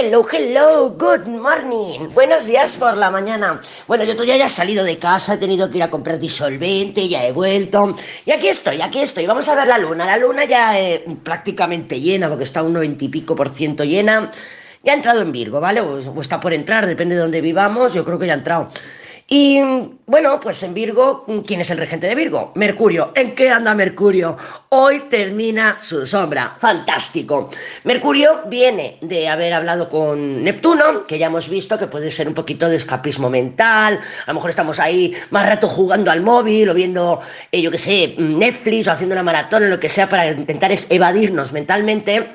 Hello, 0.00 0.24
hello, 0.30 0.90
good 0.96 1.26
morning. 1.26 2.14
Buenos 2.14 2.46
días 2.46 2.76
por 2.76 2.96
la 2.96 3.10
mañana. 3.10 3.60
Bueno, 3.88 4.04
yo 4.04 4.12
todavía 4.12 4.36
ya 4.36 4.46
he 4.46 4.48
salido 4.48 4.84
de 4.84 4.96
casa, 4.96 5.34
he 5.34 5.38
tenido 5.38 5.68
que 5.68 5.78
ir 5.78 5.82
a 5.82 5.90
comprar 5.90 6.20
disolvente, 6.20 7.08
ya 7.08 7.26
he 7.26 7.32
vuelto. 7.32 7.96
Y 8.24 8.30
aquí 8.30 8.46
estoy, 8.46 8.80
aquí 8.80 9.00
estoy. 9.00 9.26
Vamos 9.26 9.48
a 9.48 9.56
ver 9.56 9.66
la 9.66 9.76
luna. 9.76 10.04
La 10.04 10.16
luna 10.16 10.44
ya 10.44 10.78
es 10.78 11.00
prácticamente 11.24 12.00
llena, 12.00 12.28
porque 12.28 12.44
está 12.44 12.62
un 12.62 12.74
90 12.74 13.06
y 13.06 13.08
pico 13.08 13.34
por 13.34 13.50
ciento 13.50 13.82
llena. 13.82 14.30
Ya 14.84 14.92
ha 14.92 14.94
entrado 14.94 15.20
en 15.20 15.32
Virgo, 15.32 15.58
¿vale? 15.58 15.80
O, 15.80 15.98
o 15.98 16.20
está 16.20 16.38
por 16.38 16.52
entrar, 16.52 16.86
depende 16.86 17.16
de 17.16 17.22
dónde 17.22 17.40
vivamos. 17.40 17.92
Yo 17.92 18.04
creo 18.04 18.20
que 18.20 18.28
ya 18.28 18.34
ha 18.34 18.38
entrado. 18.38 18.70
Y 19.30 19.60
bueno, 20.06 20.40
pues 20.40 20.62
en 20.62 20.72
Virgo, 20.72 21.26
¿quién 21.46 21.60
es 21.60 21.70
el 21.70 21.76
regente 21.76 22.06
de 22.06 22.14
Virgo? 22.14 22.50
Mercurio. 22.54 23.12
¿En 23.14 23.34
qué 23.34 23.50
anda 23.50 23.74
Mercurio? 23.74 24.38
Hoy 24.70 25.00
termina 25.10 25.76
su 25.82 26.06
sombra. 26.06 26.54
Fantástico. 26.58 27.50
Mercurio 27.84 28.40
viene 28.46 28.96
de 29.02 29.28
haber 29.28 29.52
hablado 29.52 29.90
con 29.90 30.42
Neptuno, 30.42 31.04
que 31.04 31.18
ya 31.18 31.26
hemos 31.26 31.50
visto 31.50 31.78
que 31.78 31.88
puede 31.88 32.10
ser 32.10 32.26
un 32.26 32.32
poquito 32.32 32.70
de 32.70 32.76
escapismo 32.76 33.28
mental. 33.28 34.00
A 34.24 34.30
lo 34.30 34.34
mejor 34.34 34.48
estamos 34.48 34.80
ahí 34.80 35.12
más 35.28 35.44
rato 35.44 35.68
jugando 35.68 36.10
al 36.10 36.22
móvil 36.22 36.70
o 36.70 36.72
viendo, 36.72 37.20
eh, 37.52 37.60
yo 37.60 37.70
qué 37.70 37.76
sé, 37.76 38.14
Netflix 38.16 38.88
o 38.88 38.92
haciendo 38.92 39.12
una 39.12 39.22
maratón 39.22 39.64
o 39.64 39.66
lo 39.66 39.78
que 39.78 39.90
sea 39.90 40.08
para 40.08 40.30
intentar 40.30 40.72
evadirnos 40.88 41.52
mentalmente. 41.52 42.28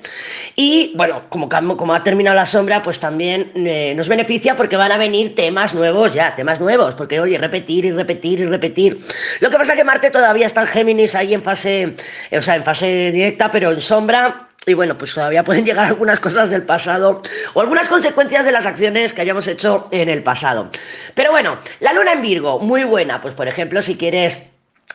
Y 0.55 0.93
bueno, 0.95 1.23
como, 1.29 1.95
ha 1.95 2.03
terminado 2.03 2.35
la 2.35 2.45
sombra, 2.45 2.83
pues 2.83 2.99
también 2.99 3.51
eh, 3.55 3.95
nos 3.97 4.07
beneficia 4.09 4.55
porque 4.55 4.77
van 4.77 4.91
a 4.91 4.97
venir 4.97 5.33
temas 5.33 5.73
nuevos 5.73 6.13
ya, 6.13 6.35
temas 6.35 6.61
nuevos 6.61 6.82
porque 6.95 7.19
oye, 7.19 7.37
repetir 7.37 7.85
y 7.85 7.91
repetir 7.91 8.39
y 8.39 8.45
repetir. 8.45 8.99
Lo 9.39 9.49
que 9.49 9.57
pasa 9.57 9.73
es 9.73 9.77
que 9.77 9.83
Marte 9.83 10.11
todavía 10.11 10.45
está 10.45 10.61
en 10.61 10.67
Géminis 10.67 11.15
ahí 11.15 11.33
en 11.33 11.41
fase, 11.41 11.95
o 12.31 12.41
sea, 12.41 12.55
en 12.55 12.63
fase 12.63 13.11
directa, 13.11 13.51
pero 13.51 13.71
en 13.71 13.81
sombra. 13.81 14.49
Y 14.65 14.73
bueno, 14.73 14.97
pues 14.97 15.13
todavía 15.13 15.43
pueden 15.45 15.65
llegar 15.65 15.87
algunas 15.87 16.19
cosas 16.19 16.49
del 16.49 16.63
pasado 16.63 17.21
o 17.53 17.61
algunas 17.61 17.89
consecuencias 17.89 18.45
de 18.45 18.51
las 18.51 18.65
acciones 18.65 19.13
que 19.13 19.21
hayamos 19.21 19.47
hecho 19.47 19.87
en 19.91 20.09
el 20.09 20.23
pasado. 20.23 20.69
Pero 21.15 21.31
bueno, 21.31 21.57
la 21.79 21.93
luna 21.93 22.13
en 22.13 22.21
Virgo, 22.21 22.59
muy 22.59 22.83
buena. 22.83 23.21
Pues 23.21 23.33
por 23.33 23.47
ejemplo, 23.47 23.81
si 23.81 23.95
quieres 23.95 24.37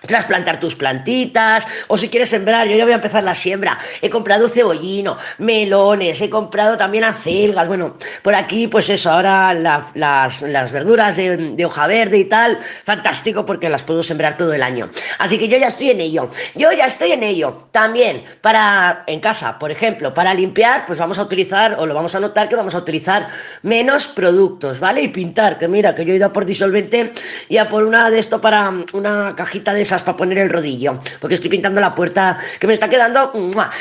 trasplantar 0.07 0.61
tus 0.61 0.75
plantitas, 0.75 1.67
o 1.89 1.99
si 1.99 2.09
quieres 2.09 2.29
sembrar, 2.29 2.69
yo 2.69 2.77
ya 2.77 2.85
voy 2.85 2.93
a 2.93 2.97
empezar 2.97 3.23
la 3.23 3.35
siembra, 3.35 3.79
he 4.01 4.11
comprado 4.11 4.49
cebollino, 4.49 5.19
melones, 5.39 6.21
he 6.21 6.31
comprado 6.31 6.77
también 6.77 7.05
acelgas, 7.05 7.67
bueno, 7.67 7.97
por 8.23 8.35
aquí 8.35 8.69
pues 8.69 8.89
eso, 8.91 9.11
ahora 9.11 9.55
las, 9.55 10.73
verduras 10.73 11.17
de, 11.17 11.37
de, 11.37 11.65
hoja 11.65 11.87
verde 11.87 12.19
y 12.19 12.25
tal, 12.25 12.59
fantástico 12.85 13.45
porque 13.45 13.69
las 13.69 13.83
puedo 13.83 14.03
sembrar 14.03 14.37
todo 14.37 14.53
el 14.53 14.63
año. 14.63 14.91
Así 15.19 15.39
que 15.39 15.49
yo 15.49 15.59
ya 15.59 15.69
estoy 15.69 15.91
en 15.91 16.01
ello, 16.01 16.31
yo 16.55 16.73
ya 16.73 16.87
estoy 16.87 17.13
en 17.13 17.23
ello. 17.23 17.69
También 17.73 18.25
para, 18.41 19.05
en 19.07 19.21
casa, 19.21 19.59
por 19.59 19.71
ejemplo, 19.71 20.15
para 20.15 20.35
limpiar, 20.35 20.87
pues 20.87 20.99
vamos 20.99 21.19
a 21.19 21.23
utilizar, 21.23 21.77
o 21.79 21.87
lo 21.87 21.95
vamos 21.95 22.15
a 22.15 22.21
notar 22.21 22.49
que 22.49 22.57
vamos 22.57 22.75
a 22.75 22.79
utilizar 22.79 23.29
menos 23.63 24.07
productos, 24.07 24.81
¿vale? 24.81 25.03
Y 25.03 25.09
pintar, 25.09 25.59
que 25.59 25.69
mira, 25.69 25.95
que 25.95 26.05
yo 26.05 26.13
he 26.13 26.17
ido 26.17 26.27
a 26.27 26.33
por 26.33 26.45
disolvente 26.45 27.13
y 27.49 27.57
a 27.57 27.69
por 27.69 27.85
una 27.85 28.11
de 28.11 28.19
esto 28.19 28.41
para 28.41 28.73
una 28.93 29.35
cajita 29.37 29.75
de 29.75 29.85
para 29.89 30.17
poner 30.17 30.39
el 30.39 30.51
rodillo, 30.51 31.01
porque 31.21 31.35
estoy 31.35 31.51
pintando 31.51 31.81
la 31.81 31.95
puerta 31.95 32.39
que 32.59 32.67
me 32.67 32.75
está 32.75 32.89
quedando. 32.89 33.33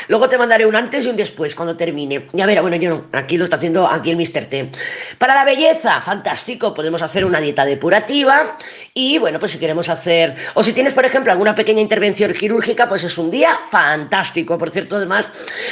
Luego 0.08 0.28
te 0.28 0.38
mandaré 0.38 0.66
un 0.66 0.74
antes 0.74 1.06
y 1.06 1.10
un 1.10 1.16
después 1.16 1.54
cuando 1.54 1.76
termine. 1.76 2.26
Ya 2.32 2.46
verá, 2.46 2.62
bueno, 2.62 2.76
yo 2.76 2.90
no, 2.90 3.04
aquí 3.12 3.36
lo 3.36 3.44
está 3.44 3.56
haciendo 3.56 3.86
aquí 3.86 4.10
el 4.10 4.16
Mr. 4.16 4.46
T. 4.46 4.70
Para 5.18 5.34
la 5.34 5.44
belleza, 5.44 6.00
fantástico, 6.00 6.72
podemos 6.74 7.02
hacer 7.02 7.24
una 7.24 7.40
dieta 7.40 7.64
depurativa 7.64 8.56
y 8.94 9.18
bueno, 9.18 9.38
pues 9.38 9.52
si 9.52 9.58
queremos 9.58 9.88
hacer, 9.88 10.34
o 10.54 10.62
si 10.62 10.72
tienes, 10.72 10.94
por 10.94 11.04
ejemplo, 11.04 11.30
alguna 11.30 11.54
pequeña 11.54 11.80
intervención 11.80 12.32
quirúrgica, 12.32 12.88
pues 12.88 13.04
es 13.04 13.18
un 13.18 13.30
día 13.30 13.58
fantástico. 13.70 14.56
Por 14.56 14.70
cierto, 14.70 14.96
además, 14.96 15.28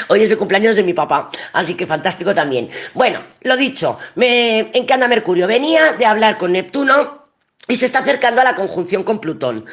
hoy 0.08 0.22
es 0.22 0.30
el 0.30 0.36
cumpleaños 0.36 0.76
de 0.76 0.82
mi 0.82 0.92
papá, 0.92 1.30
así 1.52 1.74
que 1.74 1.86
fantástico 1.86 2.34
también. 2.34 2.68
Bueno, 2.94 3.20
lo 3.42 3.56
dicho, 3.56 3.98
me, 4.14 4.70
¿en 4.72 4.86
qué 4.86 4.92
anda 4.92 5.08
Mercurio? 5.08 5.46
Venía 5.46 5.92
de 5.92 6.06
hablar 6.06 6.36
con 6.36 6.52
Neptuno 6.52 7.26
y 7.68 7.76
se 7.76 7.86
está 7.86 8.00
acercando 8.00 8.40
a 8.40 8.44
la 8.44 8.54
conjunción 8.54 9.02
con 9.02 9.20
Plutón. 9.20 9.64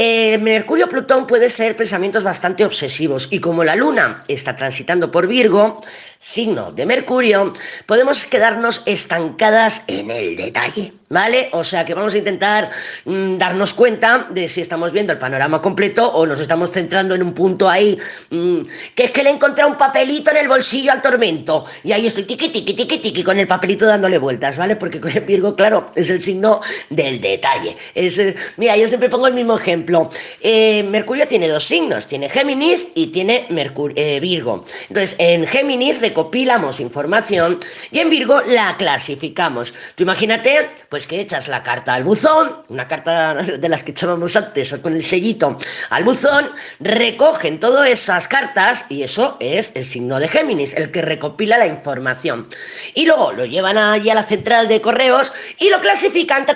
Eh, 0.00 0.38
Mercurio-Plutón 0.38 1.26
puede 1.26 1.50
ser 1.50 1.74
pensamientos 1.74 2.22
bastante 2.22 2.64
obsesivos 2.64 3.26
y 3.32 3.40
como 3.40 3.64
la 3.64 3.74
Luna 3.74 4.22
está 4.28 4.54
transitando 4.54 5.10
por 5.10 5.26
Virgo, 5.26 5.80
signo 6.20 6.72
de 6.72 6.86
Mercurio, 6.86 7.52
podemos 7.86 8.24
quedarnos 8.26 8.82
estancadas 8.86 9.82
en 9.88 10.10
el 10.10 10.36
detalle, 10.36 10.92
¿vale? 11.08 11.48
O 11.52 11.64
sea 11.64 11.84
que 11.84 11.94
vamos 11.94 12.14
a 12.14 12.18
intentar 12.18 12.70
mm, 13.04 13.38
darnos 13.38 13.72
cuenta 13.74 14.26
de 14.30 14.48
si 14.48 14.60
estamos 14.60 14.92
viendo 14.92 15.12
el 15.12 15.18
panorama 15.18 15.60
completo 15.60 16.08
o 16.08 16.26
nos 16.26 16.38
estamos 16.38 16.70
centrando 16.70 17.14
en 17.14 17.22
un 17.22 17.34
punto 17.34 17.68
ahí, 17.68 17.98
mm, 18.30 18.60
que 18.94 19.04
es 19.06 19.10
que 19.10 19.22
le 19.22 19.30
he 19.30 19.32
encontrado 19.32 19.70
un 19.70 19.78
papelito 19.78 20.30
en 20.30 20.38
el 20.38 20.48
bolsillo 20.48 20.92
al 20.92 21.02
tormento 21.02 21.64
y 21.82 21.90
ahí 21.90 22.06
estoy 22.06 22.24
tiqui, 22.24 22.50
tiqui, 22.50 22.74
tiqui, 22.74 22.98
tiqui 22.98 23.22
con 23.24 23.38
el 23.38 23.46
papelito 23.46 23.86
dándole 23.86 24.18
vueltas, 24.18 24.56
¿vale? 24.56 24.76
Porque 24.76 24.98
Virgo, 25.26 25.56
claro, 25.56 25.90
es 25.94 26.10
el 26.10 26.22
signo 26.22 26.60
del 26.90 27.20
detalle. 27.20 27.76
Eh, 27.94 28.34
mira, 28.56 28.76
yo 28.76 28.86
siempre 28.86 29.08
pongo 29.08 29.26
el 29.26 29.34
mismo 29.34 29.56
ejemplo. 29.56 29.87
Eh, 30.40 30.82
Mercurio 30.82 31.26
tiene 31.26 31.48
dos 31.48 31.64
signos, 31.64 32.06
tiene 32.06 32.28
Géminis 32.28 32.88
y 32.94 33.08
tiene 33.08 33.46
eh, 33.48 34.20
Virgo. 34.20 34.64
Entonces, 34.88 35.16
en 35.18 35.46
Géminis 35.46 36.00
recopilamos 36.00 36.80
información 36.80 37.58
y 37.90 38.00
en 38.00 38.10
Virgo 38.10 38.40
la 38.46 38.76
clasificamos. 38.76 39.72
Tú 39.94 40.02
imagínate, 40.02 40.70
pues 40.88 41.06
que 41.06 41.20
echas 41.20 41.48
la 41.48 41.62
carta 41.62 41.94
al 41.94 42.04
buzón, 42.04 42.62
una 42.68 42.86
carta 42.86 43.34
de 43.58 43.68
las 43.68 43.82
que 43.82 43.92
echábamos 43.92 44.36
antes 44.36 44.74
con 44.82 44.94
el 44.94 45.02
sellito 45.02 45.58
al 45.90 46.04
buzón, 46.04 46.50
recogen 46.80 47.60
todas 47.60 47.88
esas 47.88 48.28
cartas 48.28 48.84
y 48.88 49.02
eso 49.02 49.36
es 49.40 49.72
el 49.74 49.86
signo 49.86 50.18
de 50.18 50.28
Géminis, 50.28 50.74
el 50.74 50.90
que 50.90 51.02
recopila 51.02 51.58
la 51.58 51.66
información. 51.66 52.48
Y 52.94 53.06
luego 53.06 53.32
lo 53.32 53.46
llevan 53.46 53.78
allí 53.78 54.10
a 54.10 54.14
la 54.14 54.22
central 54.22 54.68
de 54.68 54.80
correos 54.80 55.32
y 55.58 55.70
lo 55.70 55.80
clasifican 55.80 56.46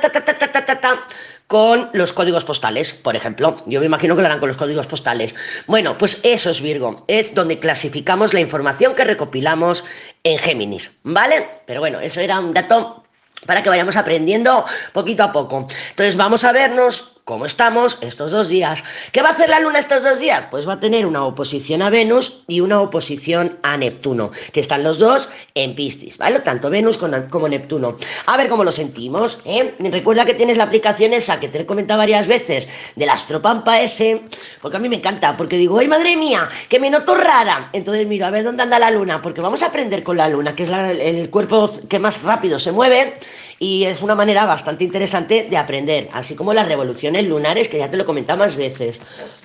con 1.46 1.90
los 1.92 2.12
códigos 2.12 2.44
postales, 2.44 2.92
por 2.92 3.16
ejemplo. 3.16 3.62
Yo 3.66 3.80
me 3.80 3.86
imagino 3.86 4.14
que 4.16 4.22
lo 4.22 4.26
harán 4.26 4.40
con 4.40 4.48
los 4.48 4.56
códigos 4.56 4.86
postales. 4.86 5.34
Bueno, 5.66 5.98
pues 5.98 6.18
eso 6.22 6.50
es 6.50 6.60
Virgo, 6.60 7.04
es 7.08 7.34
donde 7.34 7.58
clasificamos 7.58 8.32
la 8.32 8.40
información 8.40 8.94
que 8.94 9.04
recopilamos 9.04 9.84
en 10.24 10.38
Géminis, 10.38 10.90
¿vale? 11.02 11.48
Pero 11.66 11.80
bueno, 11.80 12.00
eso 12.00 12.20
era 12.20 12.40
un 12.40 12.54
dato 12.54 13.04
para 13.46 13.62
que 13.62 13.68
vayamos 13.68 13.96
aprendiendo 13.96 14.64
poquito 14.92 15.24
a 15.24 15.32
poco. 15.32 15.66
Entonces 15.90 16.16
vamos 16.16 16.44
a 16.44 16.52
vernos 16.52 17.12
cómo 17.24 17.46
estamos 17.46 17.98
estos 18.00 18.32
dos 18.32 18.48
días. 18.48 18.82
¿Qué 19.12 19.22
va 19.22 19.28
a 19.28 19.32
hacer 19.32 19.48
la 19.48 19.60
Luna 19.60 19.78
estos 19.78 20.02
dos 20.02 20.18
días? 20.18 20.46
Pues 20.50 20.68
va 20.68 20.74
a 20.74 20.80
tener 20.80 21.06
una 21.06 21.24
oposición 21.24 21.82
a 21.82 21.90
Venus 21.90 22.42
y 22.48 22.60
una 22.60 22.80
oposición 22.80 23.58
a 23.62 23.76
Neptuno, 23.76 24.30
que 24.52 24.60
están 24.60 24.82
los 24.82 24.98
dos 24.98 25.28
en 25.54 25.74
Piscis, 25.74 26.18
¿vale? 26.18 26.40
Tanto 26.40 26.70
Venus 26.70 26.98
como 26.98 27.48
Neptuno. 27.48 27.96
A 28.26 28.36
ver 28.36 28.48
cómo 28.48 28.64
lo 28.64 28.72
sentimos, 28.72 29.38
¿eh? 29.44 29.74
Recuerda 29.78 30.24
que 30.24 30.34
tienes 30.34 30.56
la 30.56 30.64
aplicación 30.64 31.12
esa 31.12 31.38
que 31.38 31.48
te 31.48 31.60
he 31.60 31.66
comentado 31.66 31.98
varias 31.98 32.26
veces 32.26 32.68
del 32.96 33.10
Astropampa 33.10 33.80
ese, 33.80 34.22
porque 34.60 34.78
a 34.78 34.80
mí 34.80 34.88
me 34.88 34.96
encanta, 34.96 35.36
porque 35.36 35.56
digo, 35.56 35.78
¡ay, 35.78 35.88
madre 35.88 36.16
mía! 36.16 36.48
Que 36.68 36.80
me 36.80 36.90
noto 36.90 37.14
rara. 37.14 37.70
Entonces 37.72 38.06
miro 38.06 38.26
a 38.26 38.30
ver 38.30 38.44
dónde 38.44 38.64
anda 38.64 38.78
la 38.78 38.90
Luna, 38.90 39.22
porque 39.22 39.40
vamos 39.40 39.62
a 39.62 39.66
aprender 39.66 40.02
con 40.02 40.16
la 40.16 40.28
Luna, 40.28 40.56
que 40.56 40.64
es 40.64 40.70
el 40.70 41.30
cuerpo 41.30 41.70
que 41.88 41.98
más 41.98 42.22
rápido 42.22 42.58
se 42.58 42.72
mueve 42.72 43.14
y 43.58 43.84
es 43.84 44.02
una 44.02 44.16
manera 44.16 44.44
bastante 44.44 44.82
interesante 44.82 45.46
de 45.48 45.56
aprender, 45.56 46.08
así 46.12 46.34
como 46.34 46.52
las 46.52 46.66
revoluciones 46.66 47.11
lunares, 47.20 47.68
que 47.68 47.78
ya 47.78 47.90
te 47.90 47.96
lo 47.96 48.04
he 48.04 48.06
comentado 48.06 48.38
más 48.38 48.56
veces. 48.56 49.00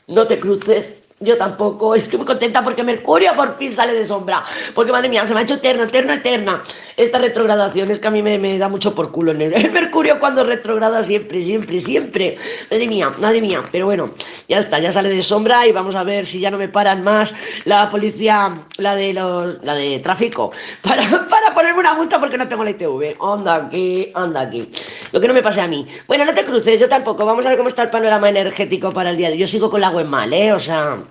No 0.07 0.28
te 0.28 0.39
cruces 0.39 0.94
yo 1.19 1.35
tampoco, 1.35 1.95
estoy 1.95 2.17
muy 2.17 2.28
contenta 2.28 2.63
porque 2.63 2.83
Mercurio 2.83 3.35
por 3.35 3.57
fin 3.57 3.73
sale 3.73 3.94
de 3.94 4.05
sombra. 4.05 4.44
Porque 4.75 4.91
madre 4.91 5.09
mía, 5.09 5.28
se 5.28 5.33
me 5.33 5.39
ha 5.39 5.44
hecho 5.44 5.55
eterna, 5.55 5.83
eterna, 5.83 6.16
eterna. 6.16 6.63
Esta 6.95 7.17
retrogradación 7.17 7.89
es 7.91 8.00
que 8.00 8.07
a 8.07 8.11
mí 8.11 8.22
me, 8.22 8.57
da 8.57 8.69
mucho 8.69 8.94
por 8.94 9.11
culo. 9.11 9.31
El, 9.31 9.72
Mercurio 9.72 10.19
cuando 10.19 10.44
retrograda 10.44 11.03
siempre, 11.03 11.41
siempre, 11.41 11.79
siempre. 11.79 12.38
Madre 12.69 12.88
mía, 12.88 13.11
madre 13.17 13.41
mía. 13.41 13.63
Pero 13.72 13.85
bueno, 13.85 14.11
ya 14.47 14.59
está, 14.59 14.79
ya 14.79 14.91
sale 14.91 15.09
de 15.09 15.23
sombra 15.23 15.66
y 15.66 15.72
vamos 15.72 15.95
a 15.95 16.03
ver 16.03 16.25
si 16.25 16.39
ya 16.39 16.51
no 16.51 16.57
me 16.57 16.69
paran 16.69 17.03
más 17.03 17.34
la 17.66 17.89
policía, 17.89 18.53
la 18.78 18.95
de 18.95 19.13
los, 19.13 19.63
la 19.63 19.73
de 19.73 19.99
tráfico, 19.99 20.51
para, 20.81 21.03
para 21.28 21.53
ponerme 21.53 21.79
una 21.79 21.94
multa 21.94 22.19
porque 22.19 22.38
no 22.38 22.47
tengo 22.47 22.63
la 22.63 22.72
ITV. 22.72 23.17
Anda 23.22 23.55
aquí, 23.55 24.11
anda 24.14 24.41
aquí. 24.41 24.69
Lo 25.11 25.19
que 25.19 25.28
no 25.28 25.34
me 25.34 25.41
pase 25.41 25.61
a 25.61 25.67
mí. 25.67 25.87
Bueno, 26.08 26.25
no 26.25 26.34
te 26.34 26.46
cruces, 26.46 26.79
yo 26.79 26.87
tampoco. 26.87 27.25
Vamos 27.25 27.46
a 27.46 27.49
ver 27.49 27.58
cómo 27.58 27.69
está 27.69 27.84
el 27.84 27.90
panorama 27.90 28.29
energético 28.29 28.91
para 28.91 29.09
el 29.09 29.17
día 29.17 29.28
de 29.28 29.34
hoy. 29.34 29.40
Yo 29.40 29.47
sigo 29.47 29.69
con 29.69 29.81
la 29.81 29.90
web 29.90 30.05
mal, 30.05 30.31
¿eh? 30.31 30.53
O 30.53 30.59
sea. 30.59 31.06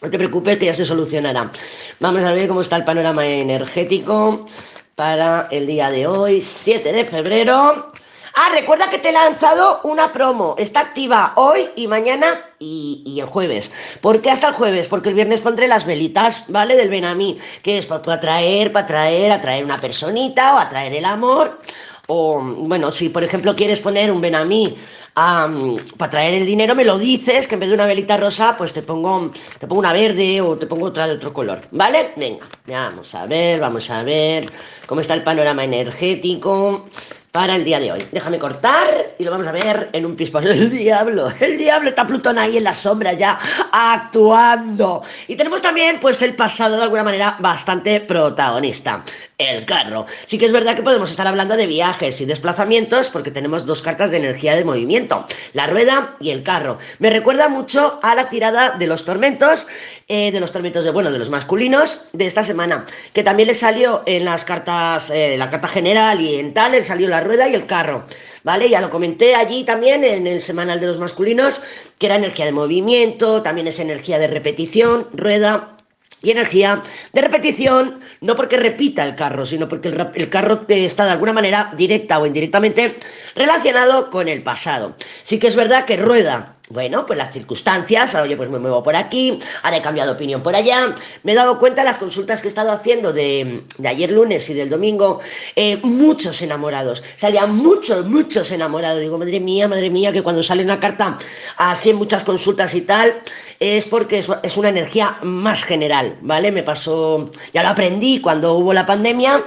No 0.00 0.10
te 0.10 0.18
preocupes 0.18 0.58
que 0.58 0.66
ya 0.66 0.74
se 0.74 0.84
solucionará. 0.84 1.50
Vamos 1.98 2.24
a 2.24 2.32
ver 2.32 2.46
cómo 2.46 2.60
está 2.60 2.76
el 2.76 2.84
panorama 2.84 3.26
energético 3.26 4.46
para 4.94 5.48
el 5.50 5.66
día 5.66 5.90
de 5.90 6.06
hoy, 6.06 6.40
7 6.40 6.92
de 6.92 7.04
febrero. 7.04 7.92
Ah, 8.34 8.50
recuerda 8.52 8.88
que 8.90 8.98
te 8.98 9.08
he 9.08 9.12
lanzado 9.12 9.80
una 9.82 10.12
promo. 10.12 10.54
Está 10.56 10.80
activa 10.80 11.32
hoy 11.34 11.70
y 11.74 11.88
mañana 11.88 12.44
y, 12.60 13.18
el 13.20 13.26
jueves. 13.26 13.72
¿Por 14.00 14.20
qué 14.22 14.30
hasta 14.30 14.48
el 14.48 14.54
jueves? 14.54 14.86
Porque 14.86 15.08
el 15.08 15.16
viernes 15.16 15.40
pondré 15.40 15.66
las 15.66 15.84
velitas, 15.84 16.44
¿vale? 16.46 16.76
Del 16.76 16.90
Benamí, 16.90 17.36
que 17.64 17.78
es 17.78 17.86
para 17.86 18.14
atraer, 18.14 18.70
para 18.70 18.84
atraer, 18.84 19.32
atraer 19.32 19.64
una 19.64 19.80
personita 19.80 20.54
o 20.54 20.58
atraer 20.58 20.94
el 20.94 21.04
amor. 21.04 21.58
O, 22.06 22.40
bueno, 22.40 22.92
si 22.92 23.08
por 23.08 23.24
ejemplo 23.24 23.56
quieres 23.56 23.80
poner 23.80 24.12
un 24.12 24.20
Benamí 24.20 24.76
para 25.96 26.10
traer 26.10 26.34
el 26.34 26.46
dinero, 26.46 26.76
me 26.76 26.84
lo 26.84 26.96
dices, 26.96 27.48
que 27.48 27.54
en 27.54 27.60
vez 27.60 27.68
de 27.70 27.74
una 27.74 27.86
velita 27.86 28.16
rosa, 28.16 28.56
pues 28.56 28.72
te 28.72 28.82
pongo, 28.82 29.32
te 29.58 29.66
pongo 29.66 29.80
una 29.80 29.92
verde 29.92 30.40
o 30.40 30.56
te 30.56 30.66
pongo 30.66 30.86
otra 30.86 31.08
de 31.08 31.14
otro 31.14 31.32
color, 31.32 31.60
¿vale? 31.72 32.12
Venga, 32.16 32.46
vamos 32.66 33.12
a 33.14 33.26
ver, 33.26 33.58
vamos 33.58 33.90
a 33.90 34.04
ver 34.04 34.48
cómo 34.86 35.00
está 35.00 35.14
el 35.14 35.24
panorama 35.24 35.64
energético 35.64 36.86
para 37.32 37.56
el 37.56 37.64
día 37.64 37.80
de 37.80 37.90
hoy. 37.90 38.04
Déjame 38.12 38.38
cortar 38.38 38.88
y 39.18 39.24
lo 39.24 39.32
vamos 39.32 39.48
a 39.48 39.52
ver 39.52 39.90
en 39.92 40.06
un 40.06 40.14
pispo. 40.14 40.38
El 40.40 40.70
diablo, 40.70 41.32
el 41.40 41.58
diablo 41.58 41.90
está 41.90 42.06
Plutón 42.06 42.38
ahí 42.38 42.56
en 42.56 42.64
la 42.64 42.72
sombra 42.72 43.12
ya 43.12 43.38
actuando. 43.72 45.02
Y 45.26 45.36
tenemos 45.36 45.60
también 45.60 45.98
pues 46.00 46.22
el 46.22 46.34
pasado 46.34 46.76
de 46.76 46.84
alguna 46.84 47.02
manera 47.02 47.36
bastante 47.40 48.00
protagonista 48.00 49.02
el 49.38 49.64
carro. 49.66 50.06
Sí 50.26 50.36
que 50.36 50.46
es 50.46 50.52
verdad 50.52 50.74
que 50.74 50.82
podemos 50.82 51.10
estar 51.10 51.28
hablando 51.28 51.56
de 51.56 51.68
viajes 51.68 52.20
y 52.20 52.24
desplazamientos 52.24 53.08
porque 53.08 53.30
tenemos 53.30 53.64
dos 53.64 53.82
cartas 53.82 54.10
de 54.10 54.16
energía 54.16 54.56
de 54.56 54.64
movimiento, 54.64 55.26
la 55.52 55.68
rueda 55.68 56.16
y 56.18 56.30
el 56.30 56.42
carro. 56.42 56.78
Me 56.98 57.08
recuerda 57.08 57.48
mucho 57.48 58.00
a 58.02 58.16
la 58.16 58.30
tirada 58.30 58.70
de 58.70 58.88
los 58.88 59.04
tormentos, 59.04 59.68
eh, 60.08 60.32
de 60.32 60.40
los 60.40 60.50
tormentos 60.50 60.84
de, 60.84 60.90
bueno, 60.90 61.12
de 61.12 61.20
los 61.20 61.30
masculinos 61.30 62.02
de 62.12 62.26
esta 62.26 62.42
semana, 62.42 62.84
que 63.12 63.22
también 63.22 63.46
le 63.46 63.54
salió 63.54 64.02
en 64.06 64.24
las 64.24 64.44
cartas, 64.44 65.08
eh, 65.10 65.36
la 65.38 65.48
carta 65.50 65.68
general 65.68 66.20
y 66.20 66.40
en 66.40 66.52
tal, 66.52 66.72
le 66.72 66.82
salió 66.82 67.08
la 67.08 67.20
rueda 67.20 67.48
y 67.48 67.54
el 67.54 67.66
carro. 67.66 68.06
¿Vale? 68.42 68.68
Ya 68.68 68.80
lo 68.80 68.90
comenté 68.90 69.34
allí 69.34 69.62
también 69.64 70.02
en 70.04 70.26
el 70.26 70.40
semanal 70.40 70.80
de 70.80 70.86
los 70.86 70.98
masculinos, 70.98 71.60
que 71.98 72.06
era 72.06 72.16
energía 72.16 72.44
de 72.44 72.52
movimiento, 72.52 73.42
también 73.42 73.68
es 73.68 73.78
energía 73.78 74.18
de 74.18 74.26
repetición, 74.26 75.06
rueda 75.12 75.77
y 76.22 76.30
energía 76.30 76.82
de 77.12 77.20
repetición, 77.20 78.00
no 78.20 78.36
porque 78.36 78.56
repita 78.56 79.04
el 79.04 79.14
carro, 79.14 79.46
sino 79.46 79.68
porque 79.68 79.88
el, 79.88 80.28
carro 80.28 80.64
está 80.68 81.04
de 81.04 81.12
alguna 81.12 81.32
manera 81.32 81.72
directa 81.76 82.18
o 82.18 82.26
indirectamente 82.26 82.96
relacionado 83.34 84.10
con 84.10 84.28
el 84.28 84.42
pasado. 84.42 84.96
Sí 85.24 85.38
que 85.38 85.46
es 85.46 85.56
verdad 85.56 85.84
que 85.84 85.96
rueda 85.96 86.57
bueno, 86.70 87.06
pues 87.06 87.18
las 87.18 87.32
circunstancias, 87.32 88.14
oye, 88.14 88.36
pues 88.36 88.50
me 88.50 88.58
muevo 88.58 88.82
por 88.82 88.94
aquí, 88.94 89.38
ahora 89.62 89.78
he 89.78 89.82
cambiado 89.82 90.10
de 90.10 90.16
opinión 90.16 90.42
por 90.42 90.54
allá. 90.54 90.94
Me 91.22 91.32
he 91.32 91.34
dado 91.34 91.58
cuenta 91.58 91.82
de 91.82 91.88
las 91.88 91.98
consultas 91.98 92.40
que 92.40 92.48
he 92.48 92.50
estado 92.50 92.72
haciendo 92.72 93.12
de, 93.12 93.62
ayer 93.84 94.10
lunes 94.12 94.48
y 94.50 94.54
del 94.54 94.68
domingo, 94.68 95.20
eh, 95.56 95.78
muchos 95.82 96.42
enamorados, 96.42 97.02
salían 97.16 97.56
muchos, 97.56 98.06
muchos 98.06 98.50
enamorados. 98.52 99.00
Digo, 99.00 99.18
madre 99.18 99.40
mía, 99.40 99.66
madre 99.66 99.90
mía, 99.90 100.12
que 100.12 100.22
cuando 100.22 100.42
sale 100.42 100.62
una 100.62 100.78
carta 100.78 101.18
así 101.56 101.90
en 101.90 101.96
muchas 101.96 102.22
consultas 102.22 102.74
y 102.74 102.82
tal, 102.82 103.14
es 103.60 103.84
porque 103.86 104.24
es 104.42 104.56
una 104.56 104.68
energía 104.68 105.18
más 105.22 105.64
general, 105.64 106.16
¿vale? 106.20 106.52
Me 106.52 106.62
pasó, 106.62 107.30
ya 107.52 107.62
lo 107.62 107.70
aprendí 107.70 108.20
cuando 108.20 108.54
hubo 108.54 108.72
la 108.72 108.86
pandemia 108.86 109.42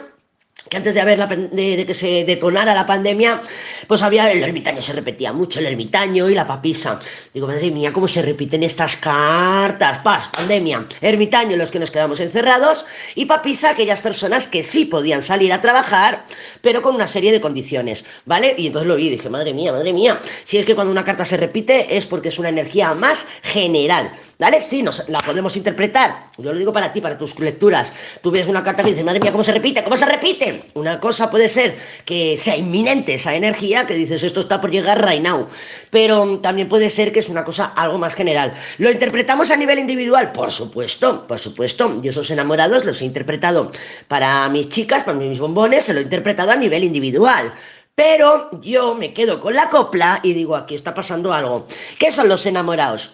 que 0.70 0.78
antes 0.78 0.94
de, 0.94 1.02
haber 1.02 1.28
de, 1.28 1.86
que 1.86 1.94
se 1.94 2.24
detonara 2.24 2.76
la 2.76 2.86
pandemia, 2.86 3.42
pues 3.88 4.02
había 4.04 4.32
el 4.32 4.44
ermitaño, 4.44 4.82
se 4.82 4.94
repetía 4.94 5.34
mucho 5.34 5.60
el 5.60 5.66
ermitaño 5.66 6.30
y 6.30 6.36
la 6.36 6.46
papisa. 6.46 7.00
Digo, 7.34 7.48
madre 7.48 7.72
mía, 7.72 7.92
cómo 7.92 8.08
se 8.08 8.22
repiten 8.22 8.64
estas 8.64 8.96
cartas. 8.96 9.98
Paz, 10.00 10.30
pandemia, 10.30 10.86
ermitaño, 11.02 11.58
los 11.58 11.72
que 11.72 11.80
nos 11.80 11.90
quedamos 11.90 12.20
encerrados, 12.20 12.86
y 13.16 13.26
papisa, 13.26 13.72
aquellas 13.72 14.02
personas 14.02 14.48
que 14.48 14.62
sí 14.62 14.86
podían 14.86 15.24
salir 15.24 15.52
a 15.52 15.62
trabajar, 15.62 16.24
pero 16.62 16.82
con 16.82 16.96
una 16.96 17.08
serie 17.08 17.32
de 17.32 17.42
condiciones, 17.42 18.06
¿vale? 18.26 18.56
Y 18.58 18.68
entonces 18.68 18.88
lo 18.88 18.96
vi 18.96 19.08
y 19.08 19.10
dije, 19.10 19.30
madre 19.30 19.54
mía, 19.54 19.72
madre 19.72 19.92
mía, 19.94 20.22
si 20.46 20.58
es 20.58 20.66
que 20.66 20.76
cuando 20.76 20.92
una 20.92 21.04
carta 21.04 21.26
se 21.26 21.38
repite 21.38 21.98
es 21.98 22.06
porque 22.06 22.30
es 22.30 22.40
una 22.40 22.50
energía 22.50 22.94
más 22.94 23.26
general, 23.42 24.14
¿vale? 24.42 24.60
Sí, 24.60 24.84
la 25.08 25.20
podemos 25.20 25.56
interpretar. 25.56 26.32
Yo 26.40 26.52
lo 26.52 26.58
digo 26.58 26.74
para 26.74 26.92
ti, 26.92 27.00
para 27.00 27.16
tus 27.16 27.40
lecturas. 27.40 27.94
Tú 28.24 28.32
ves 28.32 28.48
una 28.48 28.64
carta 28.64 28.82
que 28.82 28.90
dice, 28.90 29.04
madre 29.04 29.20
mía, 29.20 29.32
¿cómo 29.32 29.44
se 29.44 29.52
repite? 29.52 29.84
¿Cómo 29.84 29.96
se 29.96 30.06
repite? 30.08 30.64
Una 30.74 31.00
cosa 31.00 31.30
puede 31.30 31.48
ser 31.48 31.78
que 32.06 32.36
sea 32.40 32.58
inminente 32.58 33.14
esa 33.14 33.36
energía, 33.36 33.86
que 33.86 33.94
dices 33.94 34.24
esto 34.24 34.40
está 34.40 34.60
por 34.60 34.72
llegar 34.72 35.08
right 35.08 35.22
now, 35.22 35.48
pero 35.92 36.40
también 36.40 36.68
puede 36.68 36.90
ser 36.90 37.12
que 37.12 37.20
es 37.20 37.30
una 37.30 37.44
cosa 37.44 37.66
algo 37.76 38.00
más 38.00 38.16
general. 38.16 38.56
¿Lo 38.80 38.90
interpretamos 38.90 39.52
a 39.52 39.56
nivel 39.56 39.78
individual? 39.78 40.32
Por 40.32 40.52
supuesto, 40.52 41.28
por 41.28 41.38
supuesto. 41.38 42.02
Yo 42.02 42.10
esos 42.10 42.32
enamorados 42.32 42.84
los 42.84 43.00
he 43.04 43.06
interpretado 43.06 43.70
para 44.08 44.50
mis 44.50 44.70
chicas, 44.70 45.04
para 45.04 45.20
mis 45.20 45.40
bombones, 45.40 45.86
se 45.86 45.94
lo 45.94 46.00
he 46.00 46.04
interpretado 46.04 46.50
a 46.50 46.56
nivel 46.56 46.84
individual. 46.84 47.54
Pero 47.94 48.50
yo 48.62 48.96
me 48.96 49.14
quedo 49.14 49.40
con 49.40 49.54
la 49.54 49.70
copla 49.70 50.20
y 50.24 50.34
digo, 50.34 50.56
aquí 50.56 50.74
está 50.74 50.96
pasando 50.96 51.32
algo. 51.32 51.68
¿Qué 52.00 52.10
son 52.10 52.28
los 52.28 52.44
enamorados? 52.48 53.12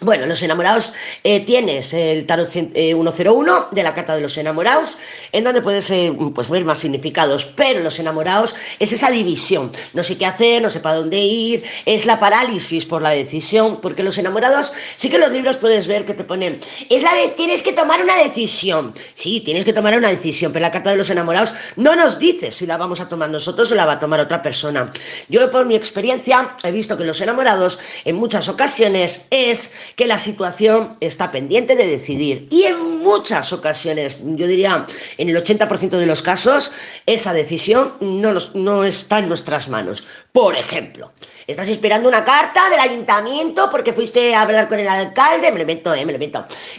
Bueno, 0.00 0.26
los 0.26 0.42
enamorados 0.42 0.92
eh, 1.22 1.38
tienes 1.46 1.94
el 1.94 2.26
tarot 2.26 2.50
101 2.50 2.74
eh, 2.74 3.62
de 3.70 3.82
la 3.84 3.94
carta 3.94 4.16
de 4.16 4.22
los 4.22 4.36
enamorados, 4.36 4.98
en 5.30 5.44
donde 5.44 5.62
puedes 5.62 5.88
eh, 5.88 6.12
pues, 6.34 6.50
ver 6.50 6.64
más 6.64 6.78
significados, 6.78 7.44
pero 7.44 7.78
los 7.78 8.00
enamorados 8.00 8.56
es 8.80 8.90
esa 8.90 9.08
división, 9.08 9.70
no 9.92 10.02
sé 10.02 10.18
qué 10.18 10.26
hacer, 10.26 10.60
no 10.60 10.68
sé 10.68 10.80
para 10.80 10.96
dónde 10.96 11.20
ir, 11.20 11.62
es 11.86 12.06
la 12.06 12.18
parálisis 12.18 12.84
por 12.86 13.02
la 13.02 13.10
decisión, 13.10 13.80
porque 13.80 14.02
los 14.02 14.18
enamorados, 14.18 14.72
sí 14.96 15.08
que 15.08 15.18
los 15.18 15.30
libros 15.30 15.58
puedes 15.58 15.86
ver 15.86 16.04
que 16.04 16.14
te 16.14 16.24
ponen, 16.24 16.58
es 16.90 17.02
la 17.02 17.14
de 17.14 17.28
tienes 17.28 17.62
que 17.62 17.72
tomar 17.72 18.02
una 18.02 18.16
decisión, 18.16 18.94
sí, 19.14 19.42
tienes 19.42 19.64
que 19.64 19.72
tomar 19.72 19.96
una 19.96 20.08
decisión, 20.08 20.52
pero 20.52 20.62
la 20.64 20.72
carta 20.72 20.90
de 20.90 20.96
los 20.96 21.10
enamorados 21.10 21.52
no 21.76 21.94
nos 21.94 22.18
dice 22.18 22.50
si 22.50 22.66
la 22.66 22.76
vamos 22.76 23.00
a 23.00 23.08
tomar 23.08 23.30
nosotros 23.30 23.70
o 23.70 23.76
la 23.76 23.86
va 23.86 23.92
a 23.92 24.00
tomar 24.00 24.18
otra 24.18 24.42
persona. 24.42 24.92
Yo 25.28 25.48
por 25.52 25.66
mi 25.66 25.76
experiencia 25.76 26.56
he 26.64 26.72
visto 26.72 26.96
que 26.96 27.04
los 27.04 27.20
enamorados 27.20 27.78
en 28.04 28.16
muchas 28.16 28.48
ocasiones 28.48 29.20
es 29.30 29.70
que 29.96 30.06
la 30.06 30.18
situación 30.18 30.96
está 31.00 31.30
pendiente 31.30 31.76
de 31.76 31.86
decidir. 31.86 32.48
Y 32.50 32.64
en 32.64 32.98
muchas 32.98 33.52
ocasiones, 33.52 34.18
yo 34.20 34.46
diría 34.46 34.86
en 35.18 35.28
el 35.28 35.36
80% 35.36 35.90
de 35.90 36.06
los 36.06 36.22
casos, 36.22 36.72
esa 37.06 37.32
decisión 37.32 37.94
no, 38.00 38.34
no 38.54 38.84
está 38.84 39.20
en 39.20 39.28
nuestras 39.28 39.68
manos. 39.68 40.04
Por 40.32 40.56
ejemplo, 40.56 41.12
estás 41.46 41.68
esperando 41.68 42.08
una 42.08 42.24
carta 42.24 42.68
del 42.70 42.80
ayuntamiento 42.80 43.68
porque 43.70 43.92
fuiste 43.92 44.34
a 44.34 44.42
hablar 44.42 44.68
con 44.68 44.80
el 44.80 44.88
alcalde, 44.88 45.50
me 45.52 45.58
lo 45.58 45.62
invento, 45.62 45.94
eh, 45.94 46.04
me 46.04 46.12
lo. 46.12 46.24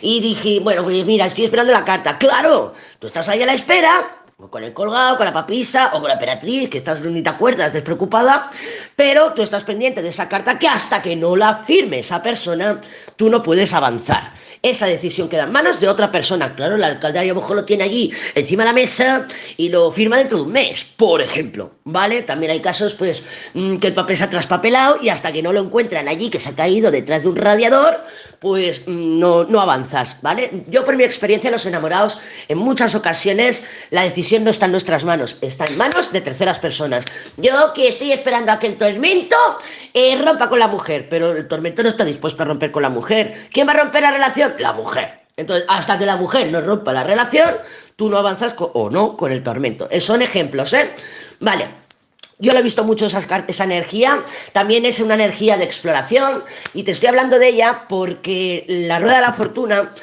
Y 0.02 0.20
dije, 0.20 0.60
bueno, 0.60 0.84
pues 0.84 1.06
mira, 1.06 1.28
estoy 1.28 1.46
esperando 1.46 1.72
la 1.72 1.86
carta. 1.86 2.18
Claro, 2.18 2.74
tú 3.00 3.08
estás 3.08 3.30
ahí 3.30 3.42
a 3.42 3.46
la 3.46 3.54
espera, 3.54 4.25
o 4.38 4.50
con 4.50 4.64
el 4.66 4.74
colgado, 4.74 5.16
con 5.16 5.26
la 5.26 5.32
papisa 5.32 5.92
o 5.94 6.00
con 6.02 6.10
la 6.10 6.16
emperatriz, 6.16 6.70
que 6.70 6.80
estás 6.80 7.00
ni 7.02 7.22
te 7.22 7.30
acuerdas, 7.30 7.72
despreocupada, 7.72 8.50
pero 8.96 9.32
tú 9.32 9.42
estás 9.42 9.64
pendiente 9.64 10.02
de 10.02 10.10
esa 10.10 10.28
carta 10.28 10.60
que 10.60 10.68
hasta 10.68 11.02
que 11.02 11.16
no 11.16 11.38
la 11.38 11.64
firme 11.64 12.00
esa 12.00 12.22
persona, 12.22 12.82
tú 13.16 13.30
no 13.30 13.42
puedes 13.42 13.74
avanzar. 13.74 14.34
Esa 14.66 14.88
decisión 14.88 15.30
queda 15.30 15.44
en 15.44 15.52
manos 15.52 15.80
de 15.80 15.88
otra 15.88 16.12
persona. 16.12 16.56
Claro, 16.56 16.74
el 16.74 16.84
alcalde 16.84 17.20
a 17.20 17.24
lo 17.24 17.36
mejor 17.36 17.56
lo 17.56 17.66
tiene 17.66 17.84
allí 17.84 18.12
encima 18.34 18.64
de 18.64 18.70
la 18.70 18.74
mesa 18.74 19.28
y 19.58 19.70
lo 19.70 19.92
firma 19.92 20.18
dentro 20.18 20.40
de 20.40 20.44
un 20.46 20.54
mes, 20.54 20.84
por 20.84 21.22
ejemplo, 21.22 21.70
¿vale? 21.84 22.24
También 22.24 22.52
hay 22.52 22.62
casos, 22.62 22.96
pues, 22.96 23.24
mm, 23.54 23.78
que 23.78 23.86
el 23.86 23.94
papel 23.94 24.18
se 24.18 24.24
ha 24.24 24.30
traspapelado 24.32 24.98
y 25.04 25.10
hasta 25.10 25.32
que 25.32 25.44
no 25.44 25.54
lo 25.54 25.62
encuentran 25.62 26.08
allí, 26.08 26.32
que 26.32 26.40
se 26.40 26.50
ha 26.50 26.56
caído 26.56 26.90
detrás 26.90 27.22
de 27.22 27.28
un 27.28 27.36
radiador, 27.36 28.02
pues 28.40 28.82
mm, 28.88 29.20
no, 29.20 29.44
no 29.44 29.62
avanzas, 29.62 30.18
¿vale? 30.24 30.66
Yo 30.68 30.84
por 30.84 30.96
mi 30.96 31.04
experiencia 31.04 31.52
los 31.52 31.68
enamorados, 31.68 32.18
en 32.48 32.58
muchas 32.58 32.96
ocasiones 32.96 33.64
la 33.92 34.02
decisión 34.02 34.44
no 34.44 34.50
está 34.50 34.66
en 34.66 34.72
nuestras 34.72 35.06
manos, 35.06 35.38
está 35.42 35.66
en 35.66 35.78
manos 35.78 36.12
de 36.12 36.22
terceras 36.22 36.58
personas. 36.58 37.06
Yo 37.38 37.72
que 37.76 37.88
estoy 37.88 38.14
esperando 38.14 38.52
a 38.52 38.58
que 38.58 38.66
el 38.66 38.78
tormento 38.78 39.38
eh, 39.98 40.22
rompa 40.22 40.50
con 40.50 40.60
la 40.60 40.68
mujer, 40.68 41.08
pero 41.10 41.32
el 41.32 41.48
tormento 41.48 41.82
no 41.82 41.88
está 41.88 42.04
dispuesto 42.04 42.44
a 42.44 42.46
romper 42.46 42.70
con 42.70 42.84
la 42.84 42.90
mujer. 42.90 43.48
¿Quién 43.54 43.66
va 43.66 43.72
a 43.72 43.78
romper 43.78 44.02
la 44.02 44.12
relación? 44.12 44.54
La 44.60 44.74
mujer. 44.74 45.22
Entonces, 45.38 45.66
hasta 45.70 45.98
que 45.98 46.06
la 46.06 46.18
mujer 46.18 46.52
no 46.52 46.60
rompa 46.60 46.92
la 46.92 47.06
relación, 47.06 47.56
tú 47.96 48.10
no 48.10 48.18
avanzas 48.18 48.56
o 48.58 48.90
no 48.90 49.16
con 49.16 49.32
el 49.32 49.42
tormento. 49.42 49.88
Eh, 49.90 50.02
son 50.02 50.22
ejemplos, 50.22 50.74
¿eh? 50.74 50.92
Vale. 51.40 51.68
Yo 52.40 52.52
lo 52.52 52.60
he 52.60 52.64
visto 52.64 52.84
mucho 52.84 53.06
esa, 53.06 53.20
esa 53.48 53.64
energía, 53.64 54.22
también 54.52 54.86
es 54.86 55.00
una 55.00 55.14
energía 55.14 55.56
de 55.56 55.64
exploración 55.64 56.44
y 56.74 56.84
te 56.84 56.92
estoy 56.92 57.08
hablando 57.08 57.40
de 57.40 57.48
ella 57.48 57.86
porque 57.88 58.66
la 58.68 59.00
rueda 59.00 59.16
de 59.16 59.22
la 59.22 59.32
fortuna 59.32 59.94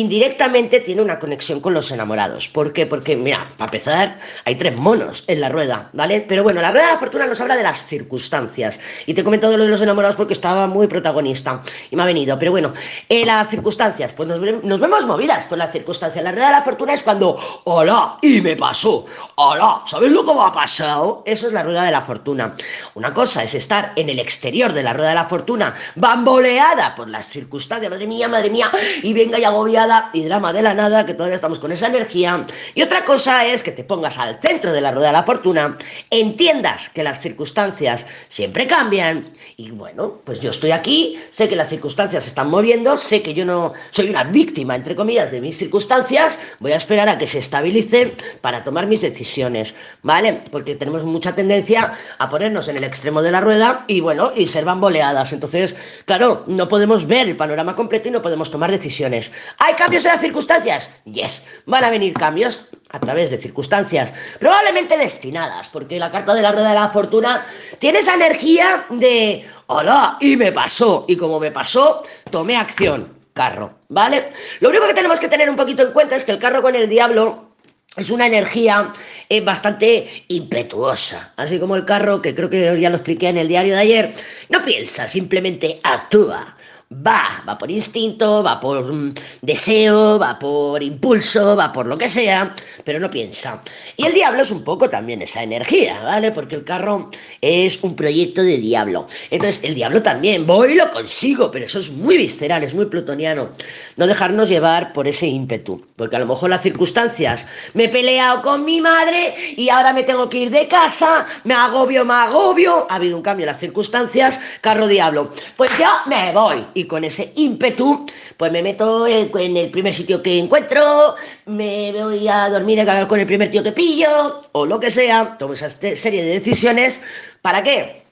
indirectamente 0.00 0.80
tiene 0.80 1.02
una 1.02 1.20
conexión 1.20 1.60
con 1.60 1.72
los 1.72 1.90
enamorados. 1.92 2.48
¿Por 2.48 2.72
qué? 2.72 2.84
Porque, 2.84 3.16
mira, 3.16 3.48
para 3.56 3.68
empezar, 3.68 4.18
hay 4.44 4.56
tres 4.56 4.76
monos 4.76 5.22
en 5.28 5.40
la 5.40 5.48
rueda, 5.48 5.88
¿vale? 5.92 6.20
Pero 6.20 6.42
bueno, 6.42 6.60
la 6.60 6.72
rueda 6.72 6.86
de 6.86 6.92
la 6.94 6.98
fortuna 6.98 7.26
nos 7.26 7.40
habla 7.40 7.56
de 7.56 7.62
las 7.62 7.86
circunstancias. 7.86 8.80
Y 9.06 9.14
te 9.14 9.20
he 9.20 9.24
comentado 9.24 9.56
lo 9.56 9.62
de 9.62 9.70
los 9.70 9.80
enamorados 9.80 10.16
porque 10.16 10.32
estaba 10.32 10.66
muy 10.66 10.88
protagonista 10.88 11.62
y 11.90 11.96
me 11.96 12.02
ha 12.02 12.06
venido. 12.06 12.36
Pero 12.38 12.50
bueno, 12.50 12.72
en 13.08 13.26
las 13.26 13.48
circunstancias, 13.48 14.12
pues 14.14 14.28
nos, 14.28 14.80
vemos 14.80 15.06
movidas 15.06 15.44
por 15.44 15.58
las 15.58 15.70
circunstancias. 15.70 16.24
La 16.24 16.32
rueda 16.32 16.46
de 16.46 16.52
la 16.52 16.62
fortuna 16.62 16.94
es 16.94 17.02
cuando, 17.04 17.38
hola, 17.64 18.18
y 18.20 18.40
me 18.40 18.56
pasó, 18.56 19.06
hola, 19.36 19.82
¿sabes 19.86 20.10
lo 20.10 20.24
que 20.24 20.34
me 20.34 20.40
ha 20.42 20.52
pasado? 20.52 21.22
Eso 21.24 21.46
es 21.46 21.52
la 21.52 21.62
rueda 21.62 21.84
de 21.84 21.92
la 21.92 22.02
fortuna. 22.02 22.54
Una 22.94 23.14
cosa 23.14 23.44
es 23.44 23.54
estar 23.54 23.92
en 23.94 24.08
el 24.08 24.18
exterior 24.18 24.72
de 24.72 24.82
la 24.82 24.92
rueda 24.92 25.10
de 25.10 25.14
la 25.14 25.26
fortuna, 25.26 25.74
bamboleada 25.94 26.96
por 26.96 27.08
las 27.08 27.28
circunstancias, 27.28 27.90
madre 27.90 28.08
mía, 28.08 28.26
madre 28.26 28.50
mía, 28.50 28.72
y 29.00 29.12
venga 29.12 29.38
y 29.38 29.44
agobia 29.44 29.83
y 30.12 30.24
drama 30.24 30.52
de 30.52 30.62
la 30.62 30.74
nada, 30.74 31.04
que 31.04 31.14
todavía 31.14 31.36
estamos 31.36 31.58
con 31.58 31.72
esa 31.72 31.88
energía. 31.88 32.46
Y 32.74 32.82
otra 32.82 33.04
cosa 33.04 33.46
es 33.46 33.62
que 33.62 33.72
te 33.72 33.84
pongas 33.84 34.18
al 34.18 34.40
centro 34.40 34.72
de 34.72 34.80
la 34.80 34.92
rueda 34.92 35.08
de 35.08 35.12
la 35.12 35.22
fortuna, 35.22 35.76
entiendas 36.10 36.88
que 36.90 37.02
las 37.02 37.20
circunstancias 37.20 38.06
siempre 38.28 38.66
cambian. 38.66 39.30
Y 39.56 39.70
bueno, 39.70 40.20
pues 40.24 40.40
yo 40.40 40.50
estoy 40.50 40.70
aquí, 40.70 41.20
sé 41.30 41.48
que 41.48 41.56
las 41.56 41.68
circunstancias 41.68 42.24
se 42.24 42.30
están 42.30 42.48
moviendo, 42.48 42.96
sé 42.96 43.22
que 43.22 43.34
yo 43.34 43.44
no 43.44 43.72
soy 43.90 44.08
una 44.08 44.24
víctima, 44.24 44.74
entre 44.74 44.96
comillas, 44.96 45.30
de 45.30 45.40
mis 45.40 45.58
circunstancias. 45.58 46.38
Voy 46.60 46.72
a 46.72 46.76
esperar 46.76 47.08
a 47.08 47.18
que 47.18 47.26
se 47.26 47.38
estabilice 47.38 48.16
para 48.40 48.64
tomar 48.64 48.86
mis 48.86 49.02
decisiones, 49.02 49.74
¿vale? 50.02 50.42
Porque 50.50 50.74
tenemos 50.74 51.04
mucha 51.04 51.34
tendencia 51.34 51.92
a 52.18 52.30
ponernos 52.30 52.68
en 52.68 52.76
el 52.76 52.84
extremo 52.84 53.22
de 53.22 53.30
la 53.30 53.40
rueda 53.40 53.84
y 53.86 54.00
bueno, 54.00 54.32
y 54.34 54.46
ser 54.46 54.64
bamboleadas. 54.64 55.32
Entonces, 55.32 55.76
claro, 56.06 56.44
no 56.46 56.68
podemos 56.68 57.06
ver 57.06 57.28
el 57.28 57.36
panorama 57.36 57.74
completo 57.74 58.08
y 58.08 58.12
no 58.12 58.22
podemos 58.22 58.50
tomar 58.50 58.70
decisiones. 58.70 59.30
¿Hay 59.58 59.73
cambios 59.76 60.04
en 60.04 60.12
las 60.12 60.20
circunstancias? 60.20 60.90
Yes. 61.04 61.42
Van 61.66 61.84
a 61.84 61.90
venir 61.90 62.14
cambios 62.14 62.66
a 62.90 63.00
través 63.00 63.30
de 63.30 63.38
circunstancias 63.38 64.14
probablemente 64.38 64.96
destinadas, 64.96 65.68
porque 65.68 65.98
la 65.98 66.12
carta 66.12 66.32
de 66.32 66.42
la 66.42 66.52
rueda 66.52 66.68
de 66.68 66.74
la 66.76 66.88
fortuna 66.90 67.44
tiene 67.78 67.98
esa 67.98 68.14
energía 68.14 68.86
de 68.90 69.44
hola, 69.66 70.16
y 70.20 70.36
me 70.36 70.52
pasó, 70.52 71.04
y 71.08 71.16
como 71.16 71.40
me 71.40 71.50
pasó, 71.50 72.04
tomé 72.30 72.56
acción, 72.56 73.12
carro, 73.32 73.74
¿vale? 73.88 74.28
Lo 74.60 74.68
único 74.68 74.86
que 74.86 74.94
tenemos 74.94 75.18
que 75.18 75.28
tener 75.28 75.50
un 75.50 75.56
poquito 75.56 75.82
en 75.82 75.92
cuenta 75.92 76.16
es 76.16 76.24
que 76.24 76.32
el 76.32 76.38
carro 76.38 76.62
con 76.62 76.76
el 76.76 76.88
diablo 76.88 77.50
es 77.96 78.10
una 78.10 78.26
energía 78.26 78.92
eh, 79.28 79.40
bastante 79.40 80.24
impetuosa, 80.28 81.32
así 81.36 81.58
como 81.58 81.76
el 81.76 81.84
carro, 81.84 82.22
que 82.22 82.34
creo 82.34 82.50
que 82.50 82.80
ya 82.80 82.90
lo 82.90 82.96
expliqué 82.96 83.28
en 83.28 83.38
el 83.38 83.48
diario 83.48 83.74
de 83.74 83.80
ayer, 83.80 84.14
no 84.50 84.62
piensa, 84.62 85.08
simplemente 85.08 85.80
actúa 85.82 86.53
va, 86.92 87.42
va 87.48 87.58
por 87.58 87.70
instinto, 87.70 88.42
va 88.42 88.60
por 88.60 88.92
mm, 88.92 89.14
deseo, 89.42 90.18
va 90.18 90.38
por 90.38 90.82
impulso, 90.82 91.56
va 91.56 91.72
por 91.72 91.86
lo 91.86 91.96
que 91.96 92.08
sea, 92.08 92.54
pero 92.84 93.00
no 93.00 93.10
piensa. 93.10 93.62
Y 93.96 94.06
el 94.06 94.14
diablo 94.14 94.42
es 94.42 94.50
un 94.50 94.64
poco 94.64 94.88
también 94.88 95.22
esa 95.22 95.42
energía, 95.42 96.00
¿vale? 96.02 96.30
Porque 96.32 96.56
el 96.56 96.64
carro 96.64 97.10
es 97.40 97.82
un 97.82 97.96
proyecto 97.96 98.42
de 98.42 98.58
diablo. 98.58 99.06
Entonces, 99.30 99.60
el 99.64 99.74
diablo 99.74 100.02
también, 100.02 100.46
voy 100.46 100.72
y 100.72 100.74
lo 100.76 100.90
consigo, 100.90 101.50
pero 101.50 101.64
eso 101.64 101.78
es 101.78 101.90
muy 101.90 102.16
visceral, 102.16 102.62
es 102.62 102.74
muy 102.74 102.86
plutoniano. 102.86 103.50
No 103.96 104.06
dejarnos 104.06 104.48
llevar 104.48 104.92
por 104.92 105.06
ese 105.06 105.26
ímpetu, 105.26 105.84
porque 105.96 106.16
a 106.16 106.18
lo 106.18 106.26
mejor 106.26 106.50
las 106.50 106.62
circunstancias, 106.62 107.46
me 107.74 107.84
he 107.84 107.88
peleado 107.88 108.42
con 108.42 108.64
mi 108.64 108.80
madre 108.80 109.34
y 109.56 109.68
ahora 109.68 109.92
me 109.92 110.02
tengo 110.02 110.28
que 110.28 110.38
ir 110.38 110.50
de 110.50 110.68
casa, 110.68 111.26
me 111.44 111.54
agobio, 111.54 112.04
me 112.04 112.14
agobio, 112.14 112.86
ha 112.90 112.96
habido 112.96 113.16
un 113.16 113.22
cambio 113.22 113.44
en 113.44 113.52
las 113.52 113.60
circunstancias, 113.60 114.40
carro 114.60 114.86
diablo, 114.86 115.30
pues 115.56 115.70
yo 115.78 115.86
me 116.06 116.32
voy 116.32 116.64
y 116.74 116.84
con 116.84 117.04
ese 117.04 117.32
ímpetu, 117.36 118.06
pues 118.36 118.52
me 118.52 118.62
meto 118.62 119.06
en 119.06 119.56
el 119.56 119.70
primer 119.70 119.94
sitio 119.94 120.22
que 120.22 120.38
encuentro, 120.38 121.14
me 121.46 121.92
voy 121.92 122.28
a 122.28 122.48
dormir 122.50 122.84
con 123.08 123.20
el 123.20 123.26
primer 123.26 123.50
tío 123.50 123.62
que 123.62 123.72
pillo, 123.72 124.42
o 124.52 124.66
lo 124.66 124.80
que 124.80 124.90
sea, 124.90 125.36
tomo 125.38 125.54
esa 125.54 125.70
serie 125.70 126.22
de 126.22 126.34
decisiones, 126.34 127.00
¿para 127.42 127.62
qué? 127.62 128.02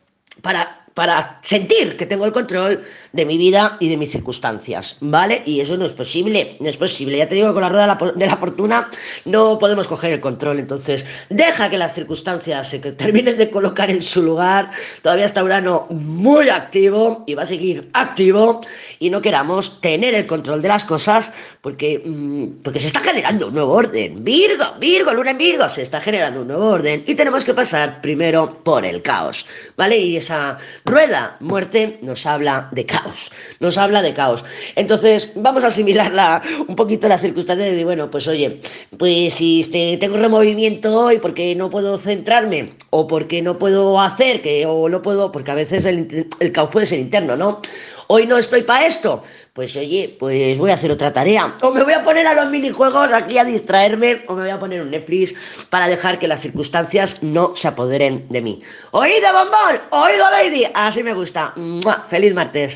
Para 0.40 0.81
para 0.94 1.38
sentir 1.42 1.96
que 1.96 2.06
tengo 2.06 2.26
el 2.26 2.32
control 2.32 2.82
de 3.12 3.24
mi 3.24 3.36
vida 3.36 3.76
y 3.80 3.88
de 3.88 3.96
mis 3.96 4.10
circunstancias, 4.10 4.96
¿vale? 5.00 5.42
Y 5.46 5.60
eso 5.60 5.76
no 5.76 5.86
es 5.86 5.92
posible, 5.92 6.56
no 6.60 6.68
es 6.68 6.76
posible. 6.76 7.18
Ya 7.18 7.28
te 7.28 7.34
digo 7.34 7.48
que 7.48 7.54
con 7.54 7.62
la 7.62 7.68
rueda 7.68 8.12
de 8.14 8.26
la, 8.26 8.36
fortuna 8.36 8.88
no 9.24 9.58
podemos 9.58 9.86
coger 9.86 10.12
el 10.12 10.20
control, 10.20 10.58
entonces 10.58 11.06
deja 11.28 11.70
que 11.70 11.78
las 11.78 11.94
circunstancias 11.94 12.68
se 12.68 12.78
terminen 12.78 13.36
de 13.36 13.50
colocar 13.50 13.90
en 13.90 14.02
su 14.02 14.22
lugar. 14.22 14.70
Todavía 15.02 15.26
está 15.26 15.42
Urano 15.42 15.86
muy 15.90 16.48
activo 16.48 17.24
y 17.26 17.34
va 17.34 17.42
a 17.42 17.46
seguir 17.46 17.90
activo 17.92 18.60
y 18.98 19.10
no 19.10 19.20
queramos 19.20 19.80
tener 19.80 20.14
el 20.14 20.26
control 20.26 20.62
de 20.62 20.68
las 20.68 20.84
cosas 20.84 21.32
porque, 21.60 22.02
mm, 22.04 22.62
porque 22.62 22.80
se 22.80 22.88
está 22.88 23.00
generando 23.00 23.48
un 23.48 23.54
nuevo 23.54 23.72
orden. 23.72 24.24
Virgo, 24.24 24.74
Virgo, 24.78 25.12
Luna 25.12 25.30
en 25.30 25.38
Virgo, 25.38 25.68
se 25.68 25.82
está 25.82 26.00
generando 26.00 26.42
un 26.42 26.48
nuevo 26.48 26.68
orden 26.68 27.04
y 27.06 27.14
tenemos 27.14 27.44
que 27.44 27.54
pasar 27.54 28.00
primero 28.00 28.58
por 28.62 28.84
el 28.84 29.02
caos, 29.02 29.46
¿vale? 29.76 29.98
Y 29.98 30.16
esa 30.16 30.58
Rueda, 30.84 31.36
muerte, 31.38 32.00
nos 32.02 32.26
habla 32.26 32.68
de 32.72 32.84
caos, 32.84 33.30
nos 33.60 33.78
habla 33.78 34.02
de 34.02 34.14
caos. 34.14 34.44
Entonces, 34.74 35.30
vamos 35.36 35.62
a 35.62 35.68
asimilarla 35.68 36.42
un 36.66 36.74
poquito 36.74 37.06
la 37.06 37.18
circunstancia 37.18 37.66
de 37.66 37.84
bueno, 37.84 38.10
pues 38.10 38.26
oye, 38.26 38.58
pues 38.98 39.34
si 39.34 39.60
este, 39.60 39.96
tengo 39.98 40.16
removimiento 40.16 40.92
hoy 40.98 41.18
porque 41.18 41.54
no 41.54 41.70
puedo 41.70 41.96
centrarme, 41.98 42.70
o 42.90 43.06
porque 43.06 43.42
no 43.42 43.58
puedo 43.58 44.00
hacer, 44.00 44.42
que, 44.42 44.66
o 44.66 44.88
no 44.88 45.02
puedo, 45.02 45.30
porque 45.30 45.52
a 45.52 45.54
veces 45.54 45.84
el, 45.84 46.28
el 46.40 46.52
caos 46.52 46.70
puede 46.70 46.86
ser 46.86 46.98
interno, 46.98 47.36
¿no? 47.36 47.60
Hoy 48.08 48.26
no 48.26 48.36
estoy 48.36 48.62
para 48.62 48.84
esto, 48.84 49.22
pues 49.52 49.76
oye, 49.76 50.16
pues 50.18 50.56
voy 50.56 50.70
a 50.70 50.74
hacer 50.74 50.90
otra 50.90 51.12
tarea. 51.12 51.56
O 51.60 51.70
me 51.70 51.82
voy 51.82 51.92
a 51.92 52.02
poner 52.02 52.26
a 52.26 52.34
los 52.34 52.50
minijuegos 52.50 53.12
aquí 53.12 53.36
a 53.36 53.44
distraerme, 53.44 54.22
o 54.28 54.34
me 54.34 54.42
voy 54.42 54.50
a 54.50 54.58
poner 54.58 54.80
un 54.80 54.90
Netflix 54.90 55.34
para 55.68 55.88
dejar 55.88 56.18
que 56.18 56.26
las 56.26 56.40
circunstancias 56.40 57.22
no 57.22 57.54
se 57.54 57.68
apoderen 57.68 58.26
de 58.30 58.40
mí. 58.40 58.62
¡Oído, 58.92 59.32
bombón! 59.32 59.80
¡Oído, 59.90 60.30
lady! 60.30 60.64
Así 60.72 61.02
me 61.02 61.12
gusta. 61.12 61.54
¡Feliz 62.08 62.32
martes! 62.32 62.70